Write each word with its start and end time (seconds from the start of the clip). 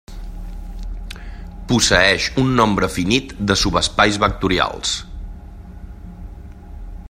Posseeix 1.71 2.29
un 2.43 2.49
nombre 2.61 2.89
finit 2.95 3.35
de 3.51 3.59
subespais 3.65 4.19
vectorials. 4.25 4.95